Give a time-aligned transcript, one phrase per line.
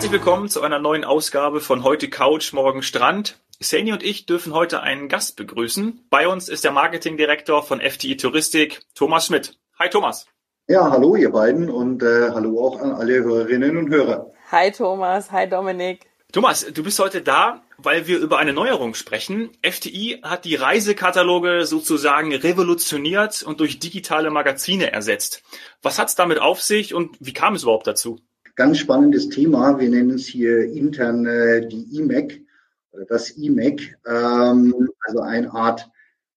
[0.00, 3.38] Herzlich willkommen zu einer neuen Ausgabe von Heute Couch, Morgen Strand.
[3.60, 6.06] Sani und ich dürfen heute einen Gast begrüßen.
[6.08, 9.58] Bei uns ist der Marketingdirektor von FTI Touristik, Thomas Schmidt.
[9.78, 10.24] Hi Thomas.
[10.68, 14.32] Ja, hallo ihr beiden und äh, hallo auch an alle Hörerinnen und Hörer.
[14.50, 16.06] Hi Thomas, hi Dominik.
[16.32, 19.50] Thomas, du bist heute da, weil wir über eine Neuerung sprechen.
[19.60, 25.42] FTI hat die Reisekataloge sozusagen revolutioniert und durch digitale Magazine ersetzt.
[25.82, 28.18] Was hat es damit auf sich und wie kam es überhaupt dazu?
[28.60, 29.80] Ganz spannendes Thema.
[29.80, 32.42] Wir nennen es hier intern äh, die IMAC
[33.08, 35.88] das IMAC, ähm, also eine Art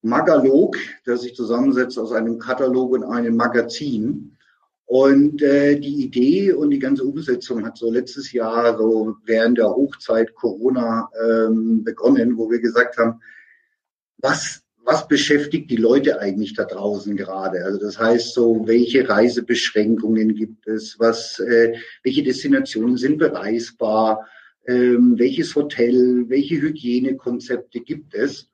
[0.03, 4.37] Magalog, das sich zusammensetzt aus einem Katalog und einem Magazin.
[4.85, 9.75] Und äh, die Idee und die ganze Umsetzung hat so letztes Jahr, so während der
[9.75, 13.19] Hochzeit Corona ähm, begonnen, wo wir gesagt haben,
[14.19, 17.63] was, was beschäftigt die Leute eigentlich da draußen gerade?
[17.63, 20.99] Also das heißt so, welche Reisebeschränkungen gibt es?
[20.99, 24.27] Was, äh, welche Destinationen sind bereisbar?
[24.65, 28.49] ähm, welches Hotel, welche Hygienekonzepte gibt es.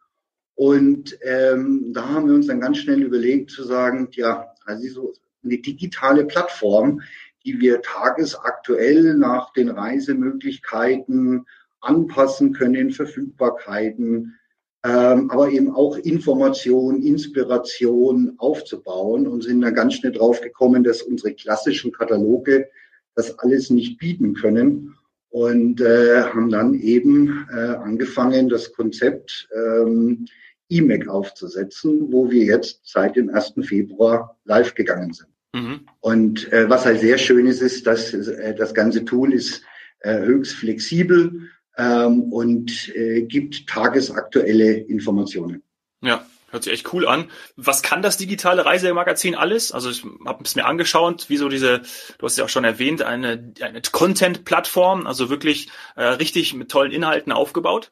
[0.55, 5.13] Und ähm, da haben wir uns dann ganz schnell überlegt zu sagen, ja, also so
[5.43, 7.01] eine digitale Plattform,
[7.45, 11.45] die wir tagesaktuell nach den Reisemöglichkeiten
[11.79, 14.37] anpassen können, Verfügbarkeiten,
[14.83, 21.01] ähm, aber eben auch Information, Inspiration aufzubauen und sind dann ganz schnell drauf gekommen, dass
[21.01, 22.69] unsere klassischen Kataloge
[23.15, 24.95] das alles nicht bieten können
[25.29, 30.25] und äh, haben dann eben äh, angefangen, das Konzept ähm,
[30.69, 33.53] EMAC aufzusetzen, wo wir jetzt seit dem 1.
[33.63, 35.29] Februar live gegangen sind.
[35.53, 35.81] Mhm.
[35.99, 39.63] Und äh, was halt sehr schön ist, ist, dass äh, das ganze Tool ist
[39.99, 41.49] äh, höchst flexibel
[41.79, 45.63] ähm, und äh, gibt tagesaktuelle Informationen.
[46.01, 47.25] Ja, Hört sich echt cool an.
[47.57, 49.71] Was kann das digitale Reisemagazin alles?
[49.71, 51.81] Also ich habe es mir angeschaut, wie so diese,
[52.17, 56.91] du hast ja auch schon erwähnt, eine, eine Content-Plattform, also wirklich äh, richtig mit tollen
[56.91, 57.91] Inhalten aufgebaut.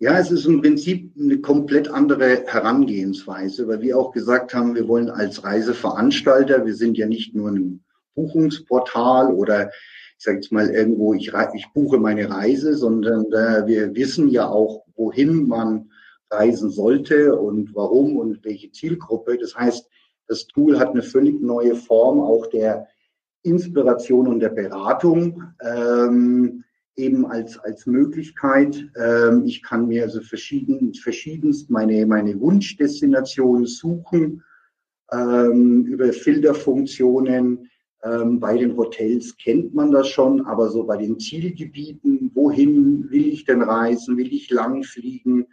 [0.00, 4.86] Ja, es ist im Prinzip eine komplett andere Herangehensweise, weil wir auch gesagt haben, wir
[4.86, 9.70] wollen als Reiseveranstalter, wir sind ja nicht nur ein Buchungsportal oder
[10.24, 14.84] sage jetzt mal irgendwo, ich, ich buche meine Reise, sondern äh, wir wissen ja auch,
[14.96, 15.90] wohin man
[16.30, 19.38] reisen sollte und warum und welche Zielgruppe.
[19.38, 19.88] Das heißt,
[20.26, 22.88] das Tool hat eine völlig neue Form auch der
[23.42, 26.64] Inspiration und der Beratung ähm,
[26.96, 28.88] eben als, als Möglichkeit.
[28.96, 34.42] Ähm, ich kann mir also verschieden, verschiedenst meine, meine Wunschdestination suchen
[35.12, 37.70] ähm, über Filterfunktionen.
[38.04, 43.26] Ähm, bei den Hotels kennt man das schon, aber so bei den Zielgebieten, wohin will
[43.26, 44.18] ich denn reisen?
[44.18, 45.46] Will ich lang fliegen?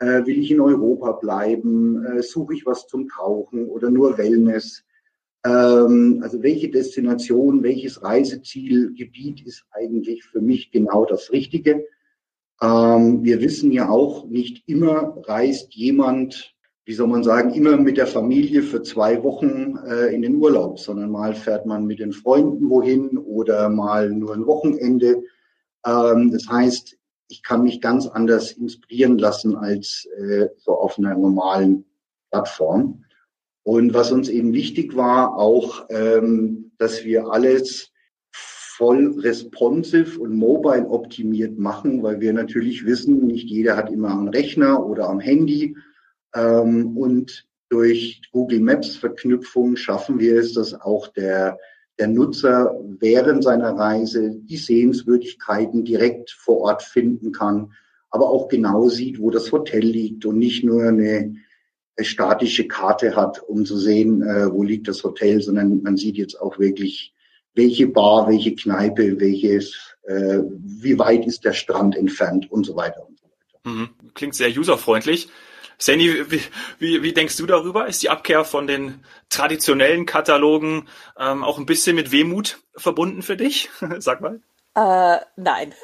[0.00, 2.04] Äh, will ich in Europa bleiben?
[2.04, 4.84] Äh, suche ich was zum Tauchen oder nur Wellness?
[5.44, 11.86] Ähm, also welche Destination, welches Reisezielgebiet ist eigentlich für mich genau das Richtige?
[12.60, 16.54] Ähm, wir wissen ja auch, nicht immer reist jemand,
[16.84, 20.80] wie soll man sagen, immer mit der Familie für zwei Wochen äh, in den Urlaub,
[20.80, 25.22] sondern mal fährt man mit den Freunden wohin oder mal nur ein Wochenende.
[25.86, 26.98] Ähm, das heißt,
[27.28, 31.84] ich kann mich ganz anders inspirieren lassen als äh, so auf einer normalen
[32.30, 33.04] Plattform.
[33.62, 37.92] Und was uns eben wichtig war, auch, ähm, dass wir alles
[38.32, 44.28] voll responsive und mobile optimiert machen, weil wir natürlich wissen, nicht jeder hat immer am
[44.28, 45.76] Rechner oder am Handy.
[46.34, 51.58] Ähm, und durch Google Maps Verknüpfung schaffen wir es, dass auch der
[51.98, 57.72] der Nutzer während seiner Reise die Sehenswürdigkeiten direkt vor Ort finden kann,
[58.10, 61.34] aber auch genau sieht, wo das Hotel liegt und nicht nur eine
[62.00, 66.40] statische Karte hat, um zu sehen, äh, wo liegt das Hotel, sondern man sieht jetzt
[66.40, 67.14] auch wirklich,
[67.54, 73.06] welche Bar, welche Kneipe, welches, äh, wie weit ist der Strand entfernt und so weiter
[73.06, 73.11] und so weiter.
[73.64, 73.90] Mhm.
[74.14, 75.28] Klingt sehr userfreundlich.
[75.78, 76.40] Sandy, wie,
[76.78, 77.86] wie, wie denkst du darüber?
[77.86, 80.88] Ist die Abkehr von den traditionellen Katalogen
[81.18, 83.68] ähm, auch ein bisschen mit Wehmut verbunden für dich?
[83.98, 84.40] Sag mal.
[84.74, 85.74] Äh, nein,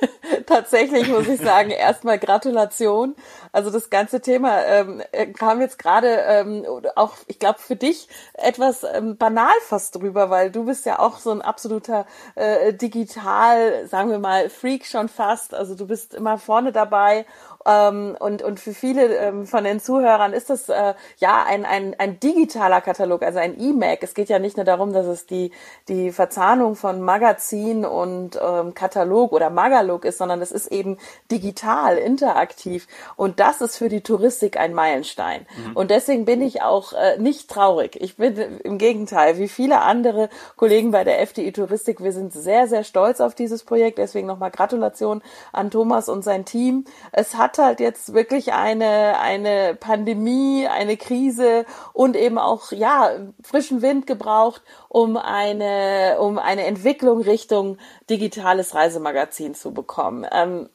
[0.49, 3.15] tatsächlich muss ich sagen, erstmal Gratulation.
[3.53, 6.65] Also das ganze Thema ähm, äh, kam jetzt gerade ähm,
[6.97, 11.19] auch, ich glaube, für dich etwas ähm, banal fast drüber, weil du bist ja auch
[11.19, 15.55] so ein absoluter äh, digital, sagen wir mal, Freak schon fast.
[15.55, 17.27] Also du bist immer vorne dabei
[17.69, 21.95] ähm, und, und für viele ähm, von den Zuhörern ist das äh, ja ein, ein,
[21.99, 24.03] ein digitaler Katalog, also ein E-Mac.
[24.03, 25.51] Es geht ja nicht nur darum, dass es die,
[25.89, 30.99] die Verzahnung von Magazin und ähm, Katalog oder Magalog ist, sondern es ist eben
[31.31, 32.87] digital, interaktiv.
[33.17, 35.47] Und das ist für die Touristik ein Meilenstein.
[35.57, 35.77] Mhm.
[35.77, 37.97] Und deswegen bin ich auch äh, nicht traurig.
[38.01, 42.67] Ich bin im Gegenteil, wie viele andere Kollegen bei der FDI Touristik, wir sind sehr,
[42.67, 43.99] sehr stolz auf dieses Projekt.
[43.99, 46.85] Deswegen nochmal Gratulation an Thomas und sein Team.
[47.13, 53.11] Es hat halt jetzt wirklich eine, eine Pandemie, eine Krise und eben auch, ja,
[53.43, 57.79] frischen Wind gebraucht, um eine, um eine Entwicklung Richtung
[58.11, 60.25] digitales Reisemagazin zu bekommen.
[60.33, 60.69] Ähm,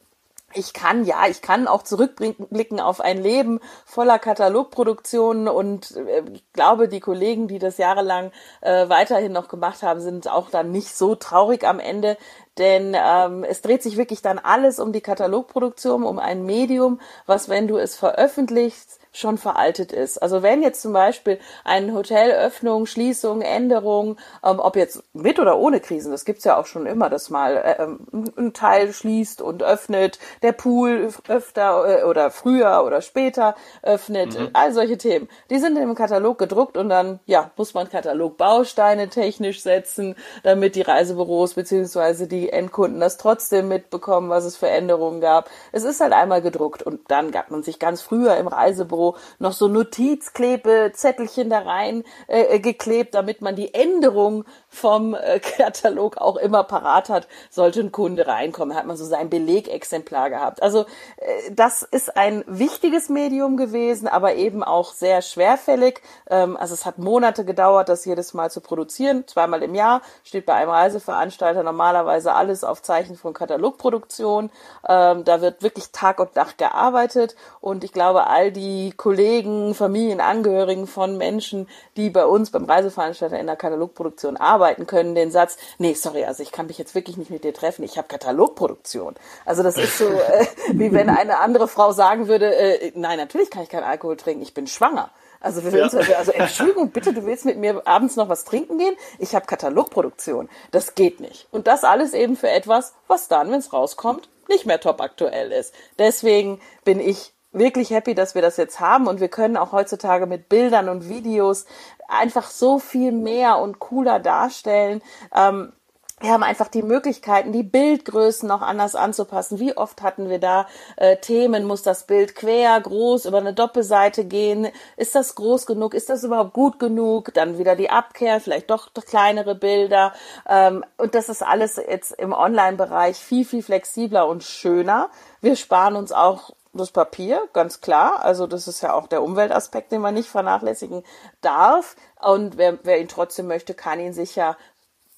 [0.56, 6.44] ich kann, ja, ich kann auch zurückblicken auf ein Leben voller Katalogproduktionen und äh, ich
[6.52, 8.30] glaube, die Kollegen, die das jahrelang
[8.60, 12.16] äh, weiterhin noch gemacht haben, sind auch dann nicht so traurig am Ende,
[12.58, 17.48] denn ähm, es dreht sich wirklich dann alles um die Katalogproduktion, um ein Medium, was,
[17.48, 20.18] wenn du es veröffentlichst, schon veraltet ist.
[20.18, 25.80] Also wenn jetzt zum Beispiel eine Hotelöffnung, Schließung, Änderung, ähm, ob jetzt mit oder ohne
[25.80, 28.00] Krisen, das gibt's ja auch schon immer, dass mal äh, ähm,
[28.36, 34.50] ein Teil schließt und öffnet, der Pool öfter äh, oder früher oder später öffnet, mhm.
[34.52, 35.28] all solche Themen.
[35.48, 40.82] Die sind im Katalog gedruckt und dann ja muss man Katalogbausteine technisch setzen, damit die
[40.82, 45.48] Reisebüros beziehungsweise die Endkunden das trotzdem mitbekommen, was es für Änderungen gab.
[45.70, 49.03] Es ist halt einmal gedruckt und dann gab man sich ganz früher im Reisebüro
[49.38, 56.36] noch so Notizklebezettelchen da rein äh, geklebt, damit man die Änderung vom äh, Katalog auch
[56.36, 60.62] immer parat hat, sollte ein Kunde reinkommen, hat man so sein Belegexemplar gehabt.
[60.62, 60.86] Also
[61.16, 66.00] äh, das ist ein wichtiges Medium gewesen, aber eben auch sehr schwerfällig.
[66.28, 70.46] Ähm, also es hat Monate gedauert, das jedes Mal zu produzieren, zweimal im Jahr, steht
[70.46, 74.50] bei einem Reiseveranstalter normalerweise alles auf Zeichen von Katalogproduktion.
[74.88, 80.86] Ähm, da wird wirklich Tag und Nacht gearbeitet und ich glaube, all die Kollegen, Familienangehörigen
[80.86, 85.94] von Menschen, die bei uns beim Reiseveranstalter in der Katalogproduktion arbeiten können, den Satz, nee,
[85.94, 89.14] sorry, also ich kann mich jetzt wirklich nicht mit dir treffen, ich habe Katalogproduktion.
[89.44, 93.50] Also das ist so, äh, wie wenn eine andere Frau sagen würde, äh, nein, natürlich
[93.50, 95.10] kann ich keinen Alkohol trinken, ich bin schwanger.
[95.44, 95.84] Also, wir ja.
[95.84, 98.96] uns, also Entschuldigung, bitte, du willst mit mir abends noch was trinken gehen?
[99.18, 100.48] Ich habe Katalogproduktion.
[100.70, 101.48] Das geht nicht.
[101.50, 105.52] Und das alles eben für etwas, was dann, wenn es rauskommt, nicht mehr top aktuell
[105.52, 105.74] ist.
[105.98, 110.26] Deswegen bin ich wirklich happy, dass wir das jetzt haben und wir können auch heutzutage
[110.26, 111.66] mit Bildern und Videos
[112.08, 115.02] einfach so viel mehr und cooler darstellen.
[115.34, 115.72] Ähm,
[116.20, 119.58] wir haben einfach die Möglichkeiten, die Bildgrößen noch anders anzupassen.
[119.58, 120.66] Wie oft hatten wir da
[120.96, 121.64] äh, Themen?
[121.64, 124.68] Muss das Bild quer, groß, über eine Doppelseite gehen?
[124.96, 125.92] Ist das groß genug?
[125.92, 127.34] Ist das überhaupt gut genug?
[127.34, 130.14] Dann wieder die Abkehr, vielleicht doch kleinere Bilder.
[130.48, 135.10] Ähm, und das ist alles jetzt im Online-Bereich viel, viel flexibler und schöner.
[135.42, 138.24] Wir sparen uns auch das Papier, ganz klar.
[138.24, 141.02] Also das ist ja auch der Umweltaspekt, den man nicht vernachlässigen
[141.40, 141.96] darf.
[142.20, 144.56] Und wer, wer ihn trotzdem möchte, kann ihn sicher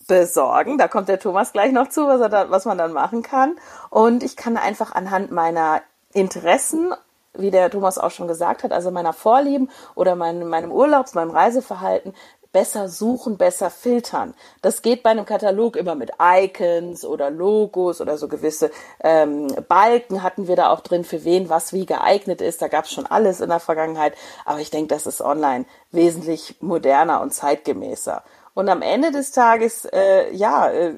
[0.06, 0.78] besorgen.
[0.78, 3.56] Da kommt der Thomas gleich noch zu, was, er da, was man dann machen kann.
[3.90, 5.82] Und ich kann einfach anhand meiner
[6.12, 6.94] Interessen
[7.38, 11.30] wie der Thomas auch schon gesagt hat, also meiner Vorlieben oder mein, meinem Urlaubs, meinem
[11.30, 12.14] Reiseverhalten,
[12.52, 14.34] besser suchen, besser filtern.
[14.62, 18.70] Das geht bei einem Katalog immer mit Icons oder Logos oder so gewisse
[19.00, 22.62] ähm, Balken hatten wir da auch drin, für wen was wie geeignet ist.
[22.62, 24.14] Da gab es schon alles in der Vergangenheit.
[24.44, 28.22] Aber ich denke, das ist online wesentlich moderner und zeitgemäßer.
[28.54, 30.94] Und am Ende des Tages, äh, ja, äh,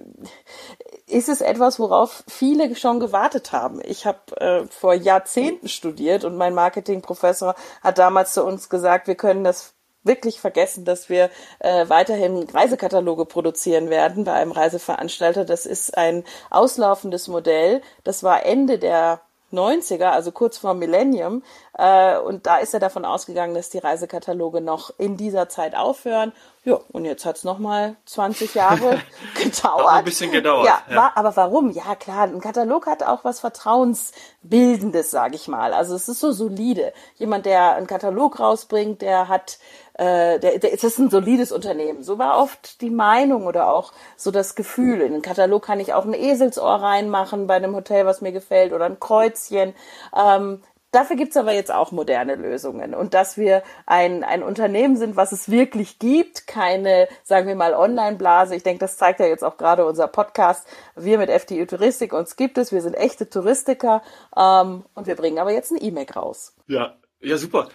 [1.09, 3.81] ist es etwas, worauf viele schon gewartet haben.
[3.85, 9.17] Ich habe äh, vor Jahrzehnten studiert und mein Marketingprofessor hat damals zu uns gesagt, wir
[9.17, 9.75] können das
[10.09, 15.45] wirklich vergessen, dass wir äh, weiterhin Reisekataloge produzieren werden bei einem Reiseveranstalter.
[15.45, 17.83] Das ist ein auslaufendes Modell.
[18.03, 19.21] Das war Ende der
[19.53, 21.43] 90er, also kurz vor Millennium.
[21.77, 26.33] Äh, und da ist er davon ausgegangen, dass die Reisekataloge noch in dieser Zeit aufhören.
[26.65, 29.01] Ja, und jetzt hat's noch mal 20 Jahre
[29.35, 29.87] gedauert.
[29.87, 30.67] Hat ein bisschen gedauert.
[30.67, 30.97] Ja, ja.
[30.97, 31.71] War, aber warum?
[31.71, 35.73] Ja, klar, ein Katalog hat auch was Vertrauensbildendes, sage ich mal.
[35.73, 36.93] Also es ist so solide.
[37.17, 39.59] Jemand, der einen Katalog rausbringt, der hat
[39.95, 42.03] äh, der, der, es ist ein solides Unternehmen.
[42.03, 45.01] So war oft die Meinung oder auch so das Gefühl.
[45.01, 48.73] In den Katalog kann ich auch ein Eselsohr reinmachen bei einem Hotel, was mir gefällt,
[48.73, 49.75] oder ein Kreuzchen.
[50.15, 52.95] Ähm, Dafür gibt's aber jetzt auch moderne Lösungen.
[52.95, 57.75] Und dass wir ein, ein Unternehmen sind, was es wirklich gibt, keine, sagen wir mal,
[57.75, 58.57] Online-Blase.
[58.57, 60.67] Ich denke, das zeigt ja jetzt auch gerade unser Podcast.
[60.97, 62.73] Wir mit FTU Touristik, uns gibt es.
[62.73, 64.03] Wir sind echte Touristiker.
[64.35, 66.55] Ähm, und wir bringen aber jetzt ein E-Mail raus.
[66.69, 67.69] Ja, ja, super.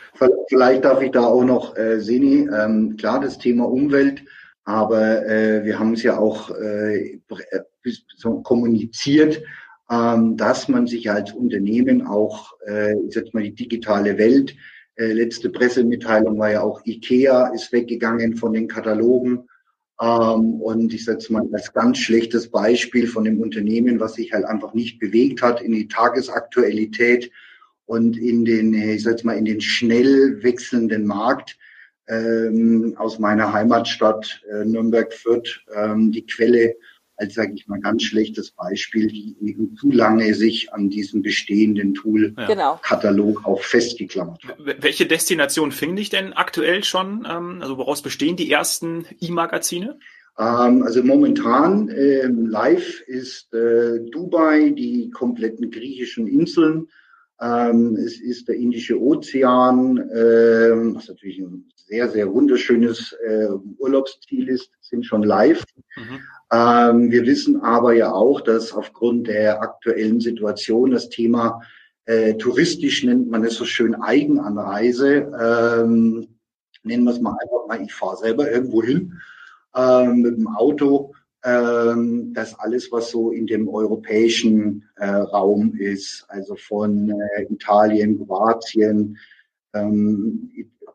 [0.48, 4.24] Vielleicht darf ich da auch noch, äh, Seni, ähm, klar, das Thema Umwelt,
[4.64, 7.20] aber äh, wir haben es ja auch äh,
[8.16, 9.42] so kommuniziert,
[9.88, 14.56] dass man sich als Unternehmen auch, äh, ich sag mal, die digitale Welt,
[14.96, 19.48] äh, letzte Pressemitteilung war ja auch IKEA ist weggegangen von den Katalogen.
[20.02, 24.46] Ähm, und ich setze mal als ganz schlechtes Beispiel von dem Unternehmen, was sich halt
[24.46, 27.32] einfach nicht bewegt hat in die Tagesaktualität
[27.86, 31.58] und in den, ich sag mal, in den schnell wechselnden Markt
[32.08, 36.76] ähm, aus meiner Heimatstadt äh, Nürnberg-Fürth, ähm, die Quelle
[37.16, 41.94] als, sage ich mal, ganz schlechtes Beispiel, die eben zu lange sich an diesem bestehenden
[41.94, 43.48] Tool-Katalog genau.
[43.48, 44.58] auch festgeklammert hat.
[44.80, 47.28] Welche Destination finde ich denn aktuell schon?
[47.30, 50.00] Ähm, also woraus bestehen die ersten E-Magazine?
[50.38, 56.88] Ähm, also momentan ähm, live ist äh, Dubai, die kompletten griechischen Inseln,
[57.40, 64.72] ähm, es ist der Indische Ozean, was natürlich ein sehr, sehr wunderschönes äh, Urlaubsziel ist,
[64.82, 65.64] sind schon live.
[65.96, 66.20] Mhm.
[66.54, 71.62] Ähm, wir wissen aber ja auch, dass aufgrund der aktuellen Situation das Thema
[72.06, 76.28] äh, touristisch nennt man es so schön Eigenanreise, ähm,
[76.84, 79.20] nennen wir es mal einfach mal, ich fahre selber irgendwo hin
[79.76, 86.26] ähm, mit dem Auto, ähm, das alles, was so in dem europäischen äh, Raum ist,
[86.28, 89.18] also von äh, Italien, Kroatien,
[89.74, 90.52] ähm,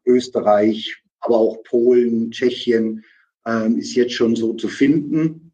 [0.06, 3.04] Österreich, aber auch Polen, Tschechien,
[3.44, 5.47] ähm, ist jetzt schon so zu finden.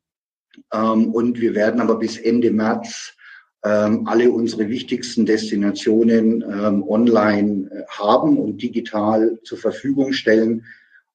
[0.72, 3.14] Ähm, und wir werden aber bis Ende März
[3.64, 10.66] ähm, alle unsere wichtigsten Destinationen ähm, online äh, haben und digital zur Verfügung stellen.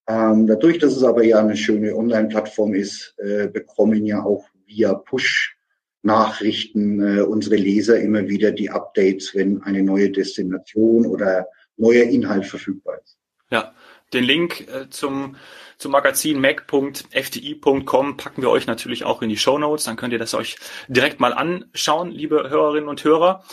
[0.07, 4.93] Ähm, dadurch, dass es aber ja eine schöne Online-Plattform ist, äh, bekommen ja auch via
[4.95, 5.55] Push
[6.01, 12.45] Nachrichten äh, unsere Leser immer wieder die Updates, wenn eine neue Destination oder neuer Inhalt
[12.45, 13.17] verfügbar ist.
[13.51, 13.73] Ja,
[14.13, 15.35] den Link äh, zum,
[15.77, 19.85] zum Magazin mac.fdi.com packen wir euch natürlich auch in die Show Notes.
[19.85, 23.43] Dann könnt ihr das euch direkt mal anschauen, liebe Hörerinnen und Hörer.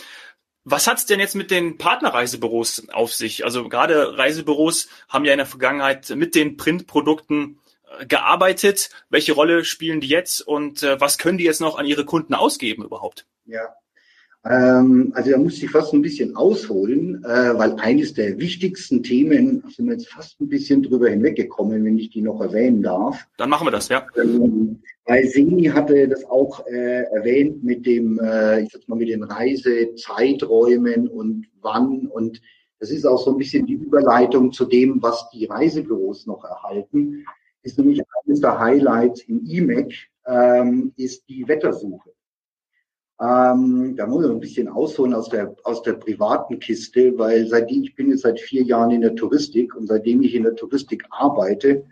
[0.63, 3.45] Was hat's denn jetzt mit den Partnerreisebüros auf sich?
[3.45, 7.59] Also gerade Reisebüros haben ja in der Vergangenheit mit den Printprodukten
[7.99, 8.89] äh, gearbeitet.
[9.09, 12.33] Welche Rolle spielen die jetzt und äh, was können die jetzt noch an ihre Kunden
[12.33, 13.25] ausgeben überhaupt?
[13.45, 13.75] Ja,
[14.49, 19.63] ähm, also da muss ich fast ein bisschen ausholen, äh, weil eines der wichtigsten Themen,
[19.69, 23.27] sind wir jetzt fast ein bisschen drüber hinweggekommen, wenn ich die noch erwähnen darf.
[23.37, 24.05] Dann machen wir das, ja.
[24.15, 29.09] Ähm, weil Seni hatte das auch äh, erwähnt mit dem, äh, ich sag mal, mit
[29.09, 32.41] den Reisezeiträumen und wann und
[32.79, 37.25] das ist auch so ein bisschen die Überleitung zu dem, was die Reisebüros noch erhalten.
[37.63, 39.91] Ist nämlich eines der Highlights im E-Mac,
[40.27, 42.11] ähm, ist die Wettersuche.
[43.19, 47.83] Ähm, da muss ich ein bisschen ausholen aus der, aus der privaten Kiste, weil seitdem
[47.83, 51.03] ich bin jetzt seit vier Jahren in der Touristik und seitdem ich in der Touristik
[51.09, 51.85] arbeite,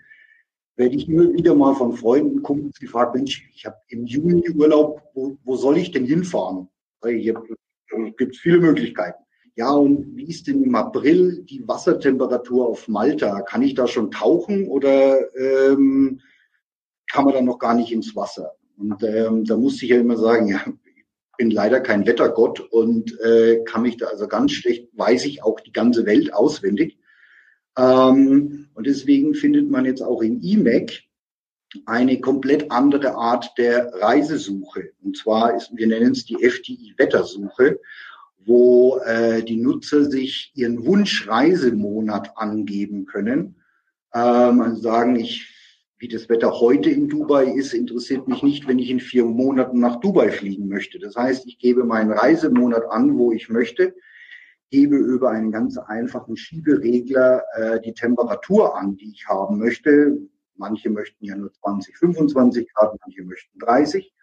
[0.75, 5.01] werde ich immer wieder mal von Freunden, Kumpels gefragt, Mensch, ich habe im Juni Urlaub,
[5.13, 6.67] wo, wo soll ich denn hinfahren?
[7.01, 7.41] Weil hier
[8.17, 9.23] gibt viele Möglichkeiten.
[9.55, 13.41] Ja, und wie ist denn im April die Wassertemperatur auf Malta?
[13.41, 16.19] Kann ich da schon tauchen oder ähm,
[17.09, 18.51] kann man da noch gar nicht ins Wasser?
[18.77, 20.61] Und ähm, da muss ich ja immer sagen, ja,
[21.37, 25.59] bin leider kein Wettergott und äh, kann mich da also ganz schlecht, weiß ich auch
[25.59, 26.97] die ganze Welt auswendig.
[27.77, 31.03] Ähm, und deswegen findet man jetzt auch in IMEC
[31.85, 34.91] eine komplett andere Art der Reisesuche.
[35.03, 37.79] Und zwar ist, wir nennen es die FDI-Wettersuche,
[38.45, 43.55] wo äh, die Nutzer sich ihren Wunschreisemonat angeben können.
[44.13, 45.54] Ähm, also sagen, ich
[45.97, 49.79] wie das Wetter heute in Dubai ist, interessiert mich nicht, wenn ich in vier Monaten
[49.79, 50.99] nach Dubai fliegen möchte.
[50.99, 53.95] Das heißt, ich gebe meinen Reisemonat an, wo ich möchte,
[54.71, 60.17] gebe über einen ganz einfachen Schieberegler äh, die Temperatur an, die ich haben möchte.
[60.57, 64.13] Manche möchten ja nur 20, 25 Grad, manche möchten 30.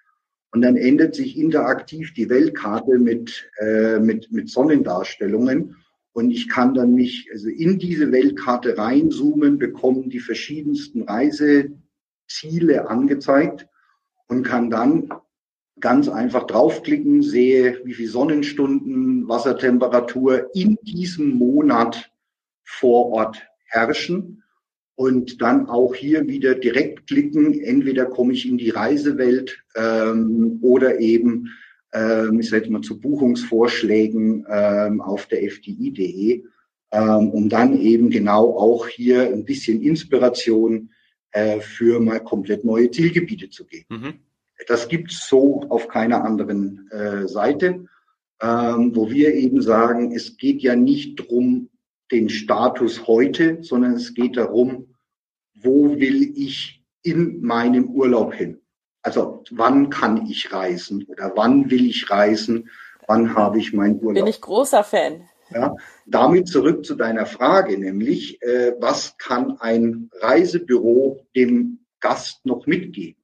[0.52, 5.76] Und dann ändert sich interaktiv die Weltkarte mit, äh, mit, mit Sonnendarstellungen.
[6.12, 13.66] Und ich kann dann mich also in diese Weltkarte reinzoomen, bekomme die verschiedensten Reiseziele angezeigt
[14.28, 15.11] und kann dann
[15.81, 22.12] ganz einfach draufklicken, sehe, wie viel Sonnenstunden, Wassertemperatur in diesem Monat
[22.62, 24.42] vor Ort herrschen
[24.95, 27.59] und dann auch hier wieder direkt klicken.
[27.61, 31.49] Entweder komme ich in die Reisewelt ähm, oder eben
[31.93, 36.45] ähm, ich sage mal zu Buchungsvorschlägen ähm, auf der fdi.de,
[36.93, 40.91] ähm, um dann eben genau auch hier ein bisschen Inspiration
[41.33, 43.87] äh, für mal komplett neue Zielgebiete zu geben.
[43.89, 44.15] Mhm.
[44.67, 47.87] Das gibt's so auf keiner anderen äh, Seite,
[48.41, 51.69] ähm, wo wir eben sagen, es geht ja nicht drum
[52.11, 54.95] den Status heute, sondern es geht darum,
[55.55, 58.59] wo will ich in meinem Urlaub hin?
[59.02, 62.71] Also wann kann ich reisen oder wann will ich reisen?
[63.09, 64.14] Wann habe ich meinen Urlaub?
[64.14, 65.28] Bin ich großer Fan.
[65.50, 65.75] Ja,
[66.06, 73.21] damit zurück zu deiner Frage, nämlich äh, was kann ein Reisebüro dem Gast noch mitgeben?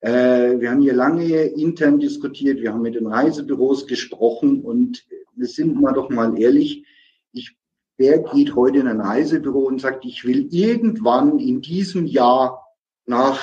[0.00, 5.46] Äh, wir haben hier lange intern diskutiert, wir haben mit den Reisebüros gesprochen und wir
[5.46, 6.84] sind mal doch mal ehrlich,
[7.32, 7.56] ich,
[7.96, 12.66] wer geht heute in ein Reisebüro und sagt, ich will irgendwann in diesem Jahr
[13.06, 13.40] nach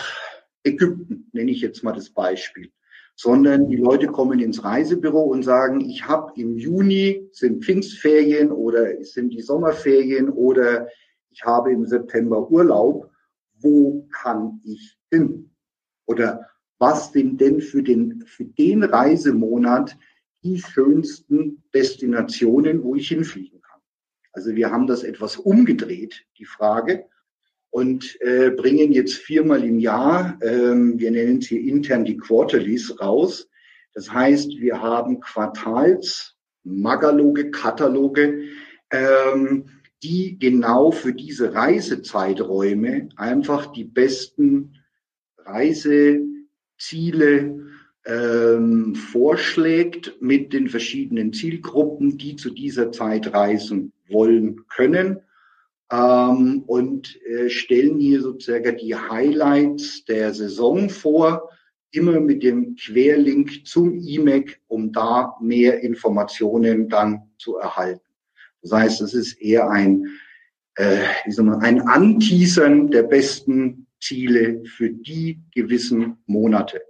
[0.64, 2.72] Ägypten, nenne ich jetzt mal das Beispiel
[3.22, 9.04] sondern die Leute kommen ins Reisebüro und sagen, ich habe im Juni sind Pfingstferien oder
[9.04, 10.88] sind die Sommerferien oder
[11.30, 13.12] ich habe im September Urlaub.
[13.60, 15.50] Wo kann ich hin?
[16.06, 16.48] Oder
[16.78, 19.98] was sind denn für den, für den Reisemonat
[20.42, 23.82] die schönsten Destinationen, wo ich hinfliegen kann?
[24.32, 27.06] Also wir haben das etwas umgedreht, die Frage
[27.72, 33.48] und äh, bringen jetzt viermal im Jahr, ähm, wir nennen sie intern die Quarterlies raus.
[33.94, 38.46] Das heißt, wir haben Quartals, Magaloge, Kataloge,
[38.92, 39.66] ähm,
[40.02, 44.78] die genau für diese Reisezeiträume einfach die besten
[45.38, 46.38] Reiseziele
[48.06, 55.22] ähm, vorschlägt mit den verschiedenen Zielgruppen, die zu dieser Zeit reisen wollen können
[55.92, 61.50] ähm, und äh, stellen hier sozusagen die Highlights der Saison vor,
[61.92, 68.02] immer mit dem Querlink zum IMEC, um da mehr Informationen dann zu erhalten.
[68.62, 70.06] Das heißt, es ist eher ein,
[70.76, 76.82] äh, wie soll man, ein Anteasern der besten Ziele für die gewissen Monate.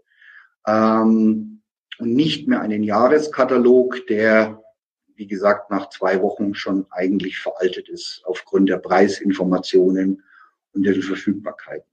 [0.68, 1.62] Ähm,
[2.00, 4.62] und nicht mehr einen Jahreskatalog, der
[5.20, 10.24] wie gesagt, nach zwei Wochen schon eigentlich veraltet ist aufgrund der Preisinformationen
[10.74, 11.84] und der Verfügbarkeit.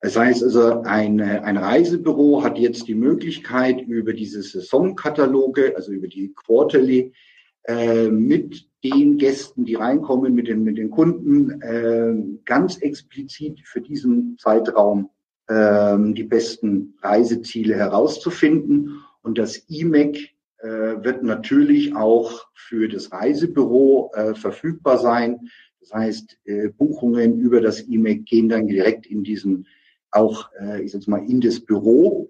[0.00, 6.08] Das heißt also, ein, ein Reisebüro hat jetzt die Möglichkeit, über diese Saisonkataloge, also über
[6.08, 7.12] die Quarterly,
[7.64, 13.80] äh, mit den Gästen, die reinkommen, mit den, mit den Kunden, äh, ganz explizit für
[13.80, 15.10] diesen Zeitraum
[15.46, 19.00] äh, die besten Reiseziele herauszufinden.
[19.22, 20.35] Und das IMEC äh,
[20.66, 25.48] wird natürlich auch für das Reisebüro äh, verfügbar sein.
[25.80, 29.66] Das heißt, äh, Buchungen über das E-Mail gehen dann direkt in diesen,
[30.10, 32.28] auch, äh, ich sag mal, in das Büro.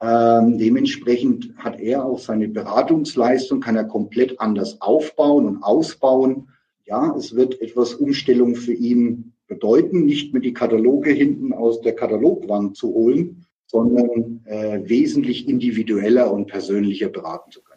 [0.00, 6.48] Ähm, dementsprechend hat er auch seine Beratungsleistung, kann er komplett anders aufbauen und ausbauen.
[6.84, 11.94] Ja, es wird etwas Umstellung für ihn bedeuten, nicht mehr die Kataloge hinten aus der
[11.94, 17.71] Katalogwand zu holen, sondern äh, wesentlich individueller und persönlicher beraten zu können.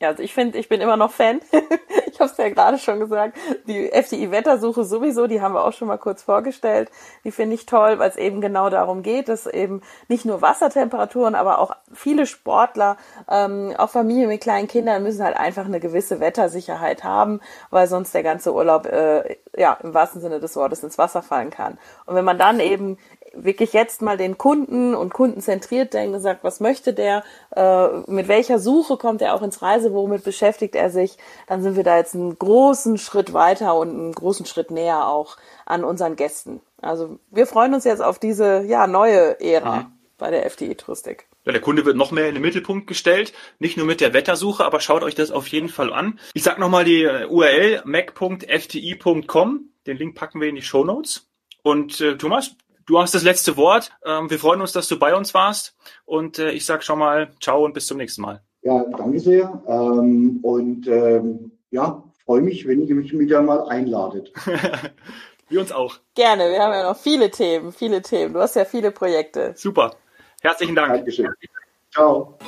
[0.00, 1.40] Ja, also ich finde, ich bin immer noch Fan.
[2.12, 3.38] ich habe es ja gerade schon gesagt.
[3.68, 6.90] Die FDI-Wettersuche sowieso, die haben wir auch schon mal kurz vorgestellt.
[7.22, 11.36] Die finde ich toll, weil es eben genau darum geht, dass eben nicht nur Wassertemperaturen,
[11.36, 12.96] aber auch viele Sportler,
[13.30, 18.12] ähm, auch Familien mit kleinen Kindern müssen halt einfach eine gewisse Wettersicherheit haben, weil sonst
[18.14, 21.78] der ganze Urlaub äh, ja im wahrsten Sinne des Wortes ins Wasser fallen kann.
[22.04, 22.98] Und wenn man dann eben
[23.36, 28.28] wirklich jetzt mal den Kunden und kundenzentriert denken und sagt, was möchte der, äh, mit
[28.28, 31.16] welcher Suche kommt er auch ins Reise, womit beschäftigt er sich,
[31.46, 35.36] dann sind wir da jetzt einen großen Schritt weiter und einen großen Schritt näher auch
[35.66, 36.60] an unseren Gästen.
[36.80, 39.86] Also wir freuen uns jetzt auf diese ja neue Ära mhm.
[40.18, 41.26] bei der FDI Touristik.
[41.44, 44.64] Ja, der Kunde wird noch mehr in den Mittelpunkt gestellt, nicht nur mit der Wettersuche,
[44.64, 46.18] aber schaut euch das auf jeden Fall an.
[46.32, 51.28] Ich sag nochmal die URL mac.fti.com, den Link packen wir in die Show Notes.
[51.62, 53.92] Und äh, Thomas, Du hast das letzte Wort.
[54.04, 55.74] Ähm, wir freuen uns, dass du bei uns warst.
[56.04, 58.42] Und äh, ich sage schon mal ciao und bis zum nächsten Mal.
[58.62, 59.62] Ja, danke sehr.
[59.66, 64.32] Ähm, und ähm, ja, freue mich, wenn ihr mich wieder mal einladet.
[65.48, 65.98] wir uns auch.
[66.14, 68.34] Gerne, wir haben ja noch viele Themen, viele Themen.
[68.34, 69.52] Du hast ja viele Projekte.
[69.56, 69.94] Super.
[70.40, 70.94] Herzlichen Dank.
[70.94, 71.28] Dankeschön.
[71.90, 72.38] Ciao.